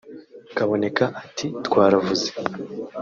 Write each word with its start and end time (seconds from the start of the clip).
Kaboneka 0.57 1.05
ati 1.23 1.45
“Twaravuze 1.65 2.29